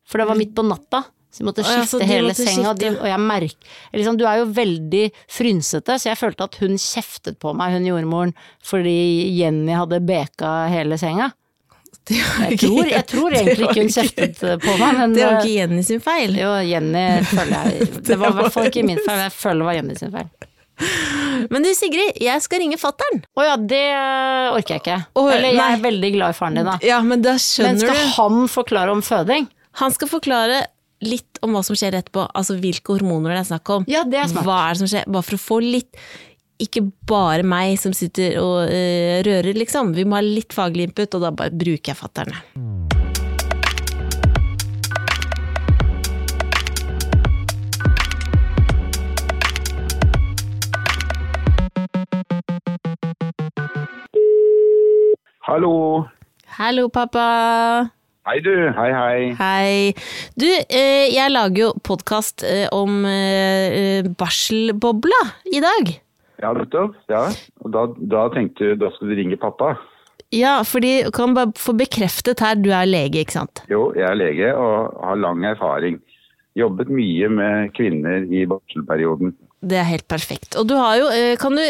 [0.08, 1.04] For det var midt på natta.
[1.38, 2.72] Så de måtte ja, skifte de hele måtte senga.
[2.74, 2.94] Skifte.
[2.98, 7.38] og jeg merk, liksom, du er jo veldig frynsete, så jeg følte at hun kjeftet
[7.44, 8.32] på meg, hun jordmoren,
[8.66, 8.96] fordi
[9.38, 11.30] Jenny hadde beka hele senga.
[12.10, 15.56] Jeg tror, jeg tror egentlig ikke hun kjeftet på meg, men Det var eh, ikke
[15.60, 16.38] Jenny sin feil.
[16.40, 19.60] jo, Jenny føler jeg Det var i hvert fall ikke min feil, men jeg føler
[19.62, 20.30] det var Jenny sin feil.
[21.52, 23.22] Men du Sigrid, jeg skal ringe fattern.
[23.38, 23.84] Å ja, det
[24.54, 24.98] orker jeg ikke.
[25.18, 25.70] Oh, Eller jeg nei.
[25.74, 26.76] er veldig glad i faren din, da.
[26.86, 27.34] Ja, men da
[27.66, 28.04] Men skal du.
[28.16, 29.48] han forklare om føding?
[29.82, 30.64] Han skal forklare
[31.06, 33.86] litt om hva som skjer etterpå, altså hvilke hormoner det er snakk om.
[33.90, 34.48] Ja, det er smart.
[34.48, 35.06] Hva er det som skjer?
[35.14, 36.02] Bare for å få litt
[36.58, 39.94] Ikke bare meg som sitter og uh, rører, liksom.
[39.94, 42.42] Vi må ha litt faglig input, og da bare bruker jeg fatterne.
[55.48, 56.08] Hallo.
[56.58, 57.97] Hallo, pappa.
[58.28, 58.52] Hei du.
[58.76, 59.20] Hei, hei.
[59.40, 59.76] Hei.
[60.36, 62.44] Du, eh, jeg lager jo podkast
[62.76, 65.94] om eh, eh, barselbobla i dag.
[66.44, 66.98] Ja, nettopp.
[67.08, 67.22] Ja.
[67.64, 69.78] Og da, da tenkte du da skulle du ringe pappa.
[70.36, 73.64] Ja, fordi kan bare få bekreftet her, du er lege, ikke sant?
[73.72, 76.02] Jo, jeg er lege og har lang erfaring.
[76.60, 79.38] Jobbet mye med kvinner i barselperioden.
[79.64, 80.60] Det er helt perfekt.
[80.60, 81.64] Og du har jo, eh, kan du,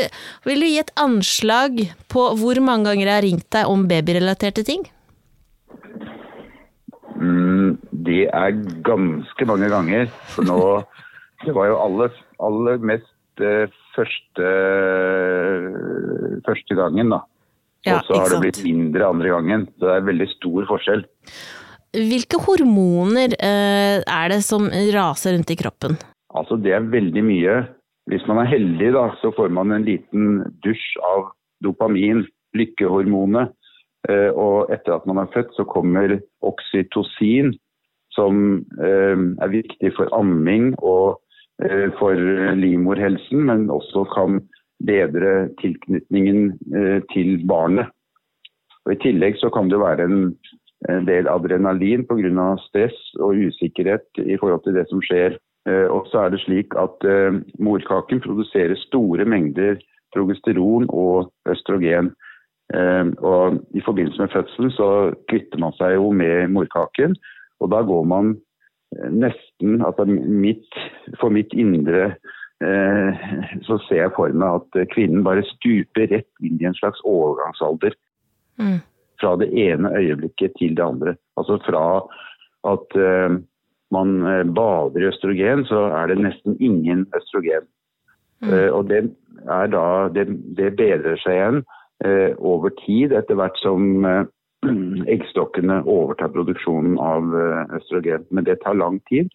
[0.50, 4.65] vil du gi et anslag på hvor mange ganger jeg har ringt deg om babyrelaterte
[4.65, 4.89] ting?
[7.17, 10.10] Mm, det er ganske mange ganger.
[10.34, 10.62] For nå
[11.45, 14.47] Det var jo aller, aller mest eh, første,
[16.47, 17.19] første gangen, da.
[17.86, 19.67] Ja, og så har det blitt mindre andre gangen.
[19.77, 21.06] Så det er veldig stor forskjell.
[21.93, 25.97] hvilke hormoner eh, er det som raser rundt i kroppen?
[26.34, 27.60] Altså det er veldig mye.
[28.10, 31.32] Hvis man er heldig, da, så får man en liten dusj av
[31.63, 32.25] dopamin,
[32.58, 33.53] lykkehormonet.
[34.08, 36.17] Eh, og etter at man er født, så kommer
[36.48, 37.54] oksytocin,
[38.15, 41.20] som eh, er viktig for amming og
[41.63, 42.15] eh, for
[42.62, 44.39] livmorhelsen, men også kan
[44.88, 46.52] bedre tilknytningen
[47.10, 47.89] til barnet.
[48.86, 50.22] Og I tillegg så kan det være en,
[51.08, 52.52] del adrenalin pga.
[52.62, 55.39] stress og usikkerhet i forhold til det som skjer.
[55.89, 57.02] Og så er det slik at
[57.58, 59.82] morkaken produserer store mengder
[60.13, 62.12] progesteron og østrogen.
[62.75, 64.89] Eh, og I forbindelse med fødselen så
[65.32, 67.15] kvitter man seg jo med morkaken,
[67.63, 68.34] og da går man
[68.95, 70.67] eh, nesten altså mitt,
[71.21, 72.10] For mitt indre
[72.60, 73.23] eh,
[73.63, 77.95] så ser jeg for meg at kvinnen bare stuper rett inn i en slags overgangsalder.
[78.60, 78.82] Mm.
[79.21, 81.15] Fra det ene øyeblikket til det andre.
[81.39, 81.86] Altså fra
[82.67, 83.39] at eh,
[83.95, 84.17] man
[84.51, 87.69] bader i østrogen, så er det nesten ingen østrogen.
[88.38, 88.51] Mm.
[88.69, 88.99] og det,
[89.49, 91.63] er da, det, det bedrer seg igjen
[92.39, 94.25] over tid, etter hvert som eh,
[95.13, 98.25] eggstokkene overtar produksjonen av eh, østrogen.
[98.31, 99.29] Men det tar lang tid,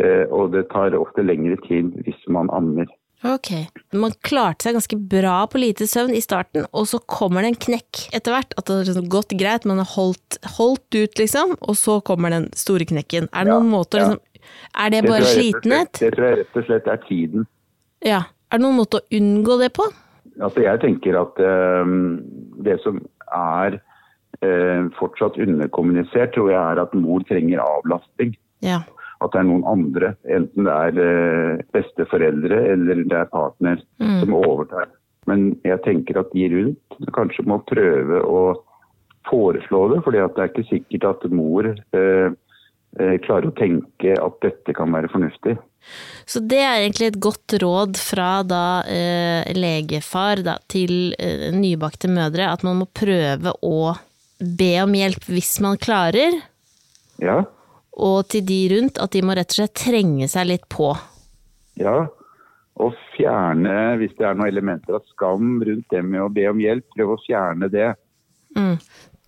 [0.00, 2.86] eh, og det tar ofte lengre tid hvis man ammer.
[3.24, 3.48] Ok.
[3.96, 7.60] Man klarte seg ganske bra på lite søvn i starten, og så kommer det en
[7.64, 8.52] knekk etter hvert.
[8.60, 12.34] At det har liksom gått greit, man har holdt, holdt ut, liksom, og så kommer
[12.34, 13.30] den store knekken.
[13.32, 14.08] Er det Ja, noen måter ja.
[14.12, 14.22] liksom
[14.78, 15.92] Er det Det bare jeg slett- slitenhet?
[15.98, 17.46] Det tror jeg rett og slett er tiden.
[18.04, 18.20] Ja.
[18.52, 19.88] Er det noen måte å unngå det på?
[20.42, 21.94] Altså jeg tenker at eh,
[22.66, 23.00] det som
[23.32, 23.78] er
[24.44, 28.36] eh, fortsatt underkommunisert, tror jeg er at mor trenger avlastning.
[28.64, 28.82] Ja.
[29.24, 33.80] At det er noen andre, enten det er eh, besteforeldre eller det er partner,
[34.20, 34.90] som overtar.
[35.26, 38.42] Men jeg tenker at de rundt kanskje må prøve å
[39.30, 42.28] foreslå det, for det er ikke sikkert at mor eh,
[43.00, 45.56] eh, klarer å tenke at dette kan være fornuftig.
[46.26, 52.10] Så det er egentlig et godt råd fra da eh, legefar da, til eh, nybakte
[52.10, 53.94] mødre, at man må prøve å
[54.38, 56.40] be om hjelp hvis man klarer,
[57.22, 57.44] Ja,
[57.96, 60.90] og til de rundt at de må rett og slett trenge seg litt på.
[61.80, 62.02] Ja,
[62.76, 66.60] og fjerne, hvis det er noen elementer av skam rundt det med å be om
[66.60, 67.88] hjelp, prøv å fjerne det.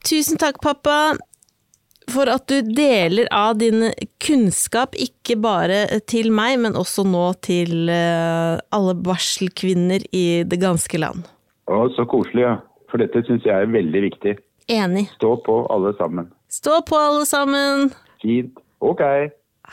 [0.04, 1.16] Tusen takk, pappa,
[2.12, 3.88] for at du deler av din
[4.22, 11.00] kunnskap, ikke bare til meg, men også nå til eh, alle barselkvinner i det ganske
[11.00, 11.26] land.
[11.68, 12.56] Å, så koselig, ja.
[12.88, 14.38] For dette syns jeg er veldig viktig.
[14.72, 15.08] Enig.
[15.16, 16.30] Stå på, alle sammen.
[16.52, 17.90] Stå på, alle sammen!
[18.22, 18.56] Fint.
[18.80, 19.02] Ok.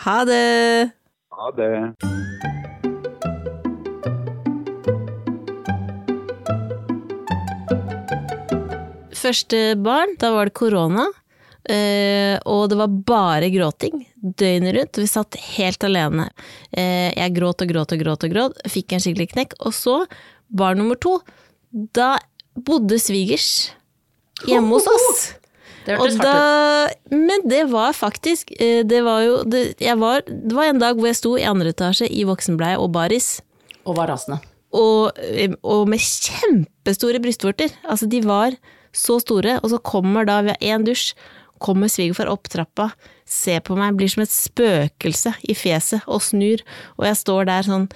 [0.06, 0.92] Ha det!
[1.36, 1.72] Ha det.
[9.26, 11.08] Første barn, da var det korona.
[11.72, 15.00] Eh, og det var bare gråting døgnet rundt.
[15.02, 16.28] Vi satt helt alene.
[16.76, 18.62] Uh, jeg gråt og gråt og gråt og gråt.
[18.72, 19.58] Fikk en skikkelig knekk.
[19.66, 19.98] Og så,
[20.50, 21.20] barn nummer to,
[21.72, 22.16] da
[22.56, 23.72] bodde svigers
[24.48, 25.26] hjemme hos oss.
[25.86, 27.12] Det hørtes hardt ut.
[27.14, 31.12] men det var faktisk uh, Det var jo det, var, det var en dag hvor
[31.12, 33.38] jeg sto i andre etasje i voksenbleie og baris.
[33.86, 34.40] Og var rasende.
[34.74, 35.20] og,
[35.62, 37.70] og med kjempestore brystvorter.
[37.86, 38.58] Altså, de var
[38.96, 41.14] så store, og så kommer da Vi har én dusj,
[41.64, 42.92] kommer svigerfar opp trappa,
[43.26, 46.64] ser på meg, blir som et spøkelse i fjeset og snur,
[47.00, 47.90] og jeg står der sånn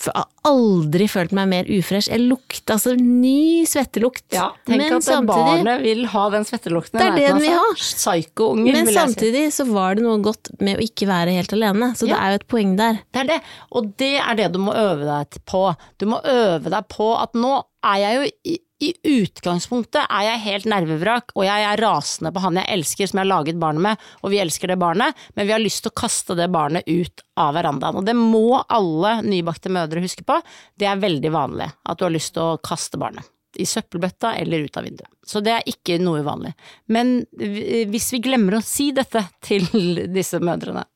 [0.00, 2.08] jeg har aldri følt meg mer ufresh.
[2.08, 4.24] Jeg lukter altså ny svettelukt.
[4.32, 6.96] Ja, tenk men at barnet vil ha den svettelukten.
[6.96, 7.66] Det er det den vil ha.
[7.76, 8.96] Psyko-unger, men si.
[8.96, 12.32] samtidig så var det noe godt med å ikke være helt alene, så det er
[12.32, 13.02] jo et poeng der.
[13.12, 13.38] Det er det,
[13.76, 15.62] og det er det du må øve deg på.
[16.00, 17.54] Du må øve deg på at nå
[17.90, 22.58] er jeg jo i, utgangspunktet er jeg helt nervevrak, og jeg er rasende på han
[22.60, 25.54] jeg elsker som jeg har laget barnet med, og vi elsker det barnet, men vi
[25.54, 28.00] har lyst til å kaste det barnet ut av verandaen.
[28.00, 30.38] Og det må alle nybakte mødre huske på,
[30.80, 33.28] det er veldig vanlig at du har lyst til å kaste barnet.
[33.58, 35.10] I søppelbøtta eller ut av vinduet.
[35.26, 36.52] Så det er ikke noe uvanlig.
[36.94, 39.66] Men hvis vi glemmer å si dette til
[40.14, 40.86] disse mødrene,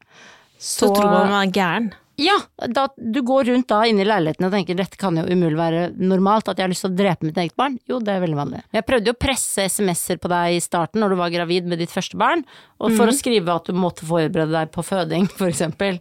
[0.54, 1.90] Så, tror man man er gæren.
[2.20, 2.34] Ja,
[2.70, 5.80] da, du går rundt da inne i leiligheten og tenker dette kan jo umulig være
[5.98, 7.78] normalt, at jeg har lyst til å drepe mitt eget barn.
[7.90, 8.60] Jo, det er veldig vanlig.
[8.76, 11.82] Jeg prøvde jo å presse SMS-er på deg i starten når du var gravid med
[11.82, 12.44] ditt første barn,
[12.78, 15.98] og for å skrive at du måtte forberede deg på føding, for eksempel.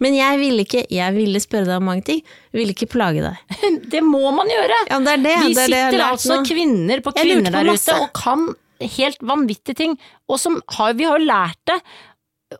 [0.00, 3.24] Men jeg ville ikke, jeg ville spørre deg om mange ting, jeg ville ikke plage
[3.24, 3.60] deg.
[3.92, 4.80] Det må man gjøre!
[4.90, 6.48] Ja, det er det, Vi det er sitter det altså nå.
[6.48, 8.48] kvinner på kvinner på der ute og kan
[8.80, 9.96] helt vanvittige ting,
[10.30, 11.76] og som har, vi har jo lært det.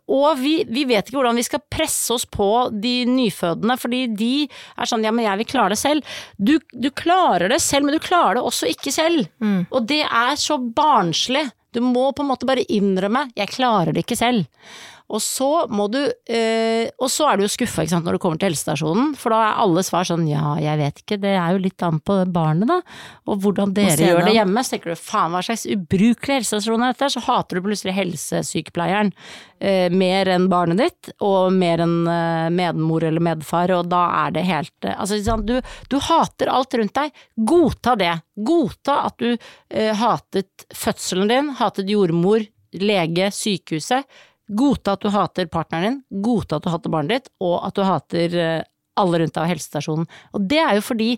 [0.07, 4.33] Og vi, vi vet ikke hvordan vi skal presse oss på de nyfødende, fordi de
[4.47, 6.13] er sånn ja, men jeg vil klare det selv.
[6.37, 9.27] Du, du klarer det selv, men du klarer det også ikke selv.
[9.43, 9.65] Mm.
[9.69, 14.03] Og det er så barnslig Du må på en måte bare innrømme 'jeg klarer det
[14.03, 14.43] ikke selv'.
[15.11, 18.51] Og så må du øh, Og så er du jo skuffa når du kommer til
[18.51, 21.83] helsestasjonen, for da er alle svar sånn ja, jeg vet ikke, det er jo litt
[21.83, 22.77] an på barnet, da.
[23.27, 24.63] Og hvordan dere gjør det hjemme.
[24.63, 29.11] Så tenker du faen hva slags ubrukelig helsestasjon er dette, så hater du plutselig helsesykepleieren
[29.11, 34.37] øh, mer enn barnet ditt, og mer enn øh, medmor eller medfar, og da er
[34.37, 35.57] det helt Altså, du,
[35.91, 37.21] du hater alt rundt deg.
[37.35, 38.13] Godta det.
[38.47, 39.35] Godta at du
[39.97, 42.45] hatet fødselen din, hatet jordmor,
[42.77, 44.07] lege, sykehuset.
[44.51, 47.83] Godta at du hater partneren din, godta at du hater barnet ditt, og at du
[47.87, 48.63] hater eh,
[48.99, 50.07] alle rundt deg og helsestasjonen.
[50.35, 51.09] Og det er jo fordi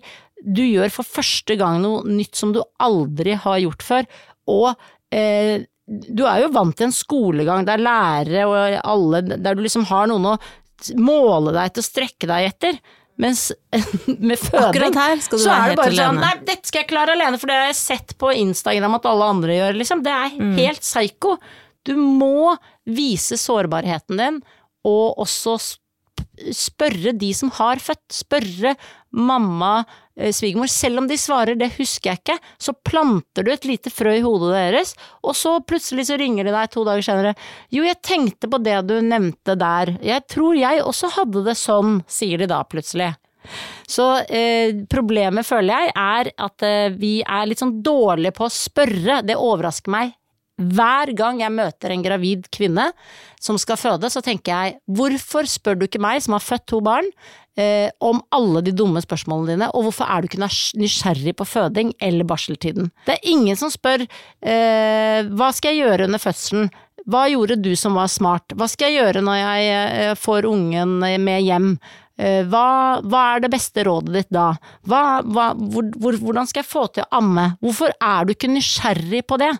[0.44, 4.06] du gjør for første gang noe nytt som du aldri har gjort før,
[4.46, 4.68] og
[5.14, 9.84] eh, du er jo vant til en skolegang der lærere og alle, der du liksom
[9.90, 10.36] har noen å
[11.00, 12.78] måle deg til å strekke deg etter.
[13.20, 13.44] Mens
[14.28, 14.88] med føding
[15.30, 16.16] så er det bare sånn.
[16.24, 19.28] Nei, dette skal jeg klare alene, for det har jeg sett på Instagram at alle
[19.36, 20.02] andre gjør, liksom.
[20.06, 20.56] Det er Mm.
[20.58, 21.36] helt psyko.
[21.84, 24.42] Du må vise sårbarheten din,
[24.84, 25.58] og også
[26.54, 28.04] spørre de som har født.
[28.12, 28.74] Spørre
[29.14, 29.84] mamma,
[30.16, 30.68] eh, svigermor.
[30.68, 34.20] Selv om de svarer 'det husker jeg ikke', så planter du et lite frø i
[34.20, 37.34] hodet deres, og så plutselig så ringer de deg to dager senere.
[37.70, 39.98] 'Jo, jeg tenkte på det du nevnte der.
[40.02, 43.16] Jeg tror jeg også hadde det sånn', sier de da plutselig.
[43.86, 48.52] Så eh, problemet, føler jeg, er at eh, vi er litt sånn dårlige på å
[48.52, 49.22] spørre.
[49.22, 50.14] Det overrasker meg.
[50.54, 52.90] Hver gang jeg møter en gravid kvinne
[53.42, 56.78] som skal føde, så tenker jeg hvorfor spør du ikke meg, som har født to
[56.84, 57.08] barn,
[57.58, 60.46] eh, om alle de dumme spørsmålene dine, og hvorfor er du ikke
[60.78, 62.92] nysgjerrig på føding eller barseltiden?
[63.08, 66.70] Det er ingen som spør eh, hva skal jeg gjøre under fødselen?
[67.04, 68.54] Hva gjorde du som var smart?
[68.56, 71.74] Hva skal jeg gjøre når jeg eh, får ungen med hjem?
[72.14, 74.52] Eh, Hva, hva er det beste rådet ditt da?
[74.86, 77.50] Hva, hva, hvor, hvor, hvordan skal jeg få til å amme?
[77.60, 79.50] Hvorfor er du ikke nysgjerrig på det?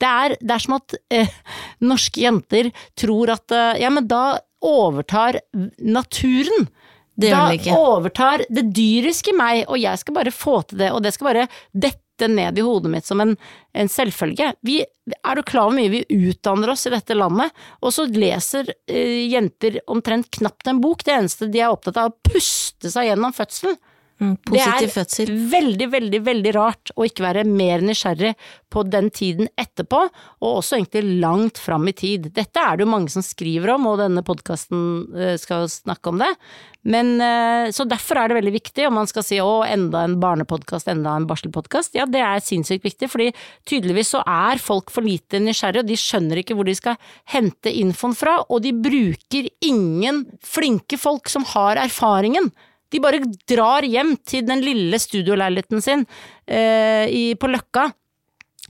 [0.00, 1.36] Det er, det er som at eh,
[1.84, 5.40] norske jenter tror at eh, ja, men da overtar
[5.78, 6.68] naturen.
[7.14, 11.12] Det da overtar det dyriske meg, og jeg skal bare få til det, og det
[11.14, 13.36] skal bare dette ned i hodet mitt som en,
[13.74, 14.52] en selvfølge.
[14.66, 17.54] Vi, er du klar over hvor mye vi utdanner oss i dette landet?
[17.82, 22.10] Og så leser eh, jenter omtrent knapt en bok, det eneste de er opptatt av,
[22.10, 23.78] er å puste seg gjennom fødselen.
[24.22, 25.30] Mm, positiv fødsel.
[25.30, 28.34] Det er veldig, veldig, veldig rart å ikke være mer nysgjerrig
[28.70, 30.04] på den tiden etterpå,
[30.42, 32.30] og også egentlig langt fram i tid.
[32.34, 34.84] Dette er det jo mange som skriver om, og denne podkasten
[35.40, 36.30] skal snakke om det.
[36.84, 40.18] Men eh, Så derfor er det veldig viktig, om man skal si å, enda en
[40.22, 41.96] barnepodkast, enda en barselpodkast.
[41.96, 43.30] Ja, det er sinnssykt viktig, fordi
[43.68, 47.00] tydeligvis så er folk for lite nysgjerrige, og de skjønner ikke hvor de skal
[47.32, 52.52] hente infoen fra, og de bruker ingen flinke folk som har erfaringen.
[52.94, 53.18] De bare
[53.50, 56.06] drar hjem til den lille studioleiligheten sin
[56.46, 57.88] eh, i, på Løkka,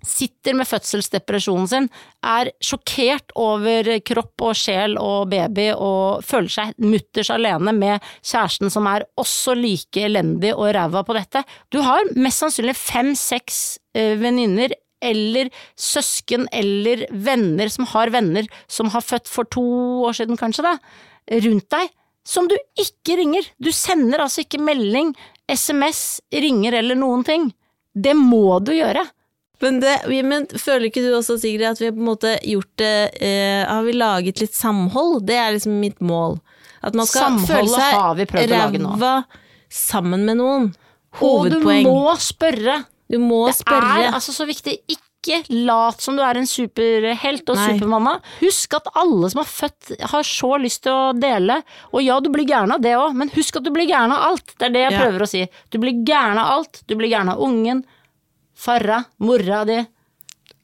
[0.04, 1.88] sitter med fødselsdepresjonen sin,
[2.24, 8.72] er sjokkert over kropp og sjel og baby og føler seg mutters alene med kjæresten
[8.72, 11.44] som er også like elendig og ræva på dette.
[11.72, 13.62] Du har mest sannsynlig fem-seks
[13.96, 19.64] eh, venninner eller søsken eller venner som har venner som har født for to
[20.08, 20.78] år siden, kanskje, da,
[21.44, 21.92] rundt deg,
[22.26, 23.46] som du ikke ringer.
[23.60, 25.12] Du sender altså ikke melding,
[25.50, 27.50] SMS, ringer eller noen ting.
[27.94, 29.04] Det må du gjøre.
[29.62, 29.92] Men, det,
[30.26, 33.62] men føler ikke du også, Sigrid, at vi har på en måte gjort det eh,
[33.64, 35.22] Har vi laget litt samhold?
[35.28, 36.40] Det er liksom mitt mål.
[36.84, 39.14] At man skal Samholdet føle seg ræva
[39.72, 40.66] sammen med noen.
[41.20, 41.86] Hovedpoeng.
[41.86, 42.80] Og du må spørre.
[43.08, 43.94] Du må Det spørre.
[44.02, 44.76] er altså så viktig.
[44.90, 45.02] Ikke
[45.48, 47.66] lat som du er en superhelt og Nei.
[47.78, 48.14] supermamma.
[48.40, 51.60] Husk at alle som har født, har så lyst til å dele.
[51.92, 54.22] Og ja, du blir gæren av det òg, men husk at du blir gæren av
[54.32, 54.54] alt.
[54.58, 55.00] Det er det jeg Ja.
[55.04, 55.46] prøver å si.
[55.70, 56.82] Du blir gæren av alt.
[56.86, 57.84] Du blir gæren av ungen,
[58.54, 59.80] farra, mora di,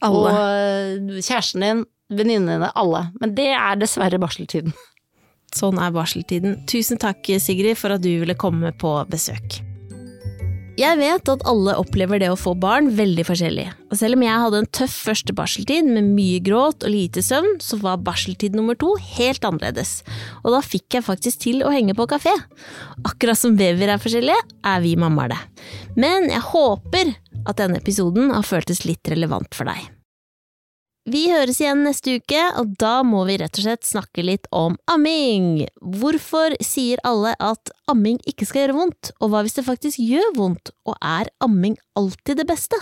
[0.01, 0.29] Alle.
[0.31, 3.11] og kjæresten din, venninnene dine, alle.
[3.19, 4.73] Men det er dessverre barseltiden.
[5.53, 6.65] Sånn er barseltiden.
[6.65, 9.59] Tusen takk, Sigrid, for at du ville komme på besøk.
[10.81, 13.67] Jeg vet at alle opplever det å få barn veldig forskjellig.
[13.91, 17.59] Og selv om jeg hadde en tøff første barseltid med mye gråt og lite søvn,
[17.61, 19.99] så var barseltid nummer to helt annerledes.
[20.41, 22.33] Og da fikk jeg faktisk til å henge på kafé.
[23.05, 24.41] Akkurat som babyer er forskjellige,
[24.73, 25.41] er vi mammaer det.
[26.01, 27.13] Men jeg håper
[27.45, 30.00] at denne episoden har føltes litt relevant for deg.
[31.09, 34.75] Vi høres igjen neste uke, og da må vi rett og slett snakke litt om
[34.91, 35.65] amming.
[35.81, 40.35] Hvorfor sier alle at amming ikke skal gjøre vondt, og hva hvis det faktisk gjør
[40.37, 42.77] vondt, og er amming alltid det beste?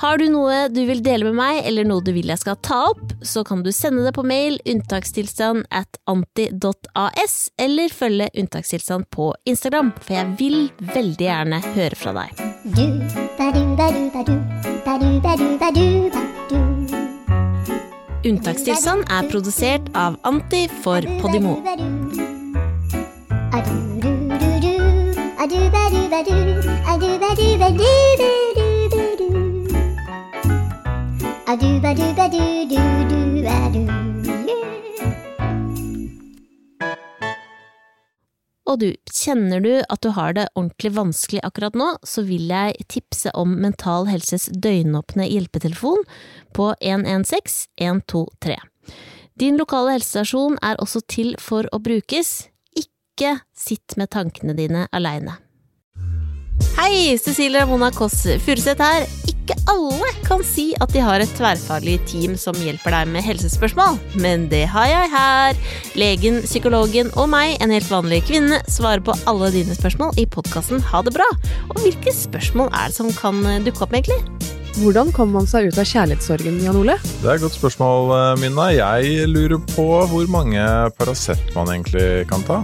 [0.00, 2.78] Har du noe du vil dele med meg, eller noe du vil jeg skal ta
[2.94, 9.34] opp, så kan du sende det på mail unntakstilstand at anti.as, eller følge unntakstilstand på
[9.44, 10.58] Instagram, for jeg vil
[10.94, 12.42] veldig gjerne høre fra deg.
[12.72, 12.86] Du,
[13.36, 14.36] ba du, ba du, ba du,
[14.88, 16.29] ba du, ba du, ba do.
[18.20, 21.56] Unntakstilstand er produsert av Anti for Podimo.
[38.70, 42.86] Og du, kjenner du at du har det ordentlig vanskelig akkurat nå, så vil jeg
[42.92, 46.04] tipse om Mental Helses døgnåpne hjelpetelefon
[46.54, 48.60] på 116 123.
[49.40, 52.50] Din lokale helsestasjon er også til for å brukes.
[52.78, 55.40] Ikke sitt med tankene dine aleine.
[56.78, 59.06] Hei, Cecilie Ramona Kåss Furuseth her.
[59.28, 63.98] Ikke alle kan si at de har et tverrfaglig team som hjelper deg med helsespørsmål,
[64.22, 65.58] men det har jeg her.
[65.98, 70.82] Legen, psykologen og meg, en helt vanlig kvinne, svarer på alle dine spørsmål i podkasten
[70.92, 71.26] Ha det bra.
[71.72, 74.20] Og hvilke spørsmål er det som kan dukke opp, egentlig?
[74.80, 76.94] Hvordan kommer man seg ut av kjærlighetssorgen, Jan Ole?
[77.20, 78.70] Det er et godt spørsmål, Minna.
[78.76, 80.62] Jeg lurer på hvor mange
[80.94, 82.62] Paracet man egentlig kan ta.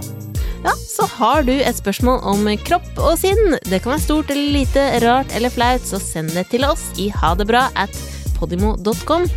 [0.65, 4.55] Ja, så har du et spørsmål om kropp og sinn, det kan være stort eller
[4.55, 7.93] lite, rart eller flaut, så send det til oss i hadebra at
[8.39, 9.29] podimo.com,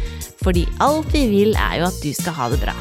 [0.44, 2.76] fordi alt vi vil er jo at du skal ha det bra.